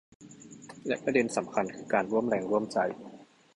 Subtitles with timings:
[0.87, 2.77] และประเด็นสำคัญคือการร่วมแรงร่วมใจ